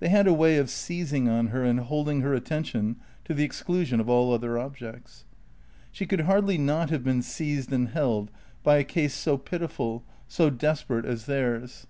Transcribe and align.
They 0.00 0.08
had 0.08 0.26
a 0.26 0.32
way 0.32 0.56
of 0.56 0.70
seizing 0.70 1.28
on 1.28 1.48
her 1.48 1.62
and 1.62 1.78
holding 1.80 2.22
her 2.22 2.32
attention 2.32 2.96
to 3.26 3.34
the 3.34 3.44
exclusion 3.44 4.00
of 4.00 4.08
all 4.08 4.32
other 4.32 4.58
objects. 4.58 5.26
She 5.92 6.06
could 6.06 6.22
hardly 6.22 6.56
not 6.56 6.88
have 6.88 7.04
been 7.04 7.20
seized 7.20 7.70
and 7.74 7.88
held 7.90 8.30
by 8.62 8.78
a 8.78 8.84
case 8.84 9.12
so 9.12 9.36
pitiful, 9.36 10.02
so 10.28 10.48
desperate 10.48 11.04
as 11.04 11.26
theirs. 11.26 11.86